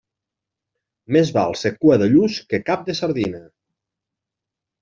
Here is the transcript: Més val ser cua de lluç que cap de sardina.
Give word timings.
Més 1.15 1.29
val 1.35 1.53
ser 1.63 1.71
cua 1.83 1.97
de 2.03 2.07
lluç 2.15 2.39
que 2.55 2.63
cap 2.71 2.89
de 2.89 2.99
sardina. 3.03 3.43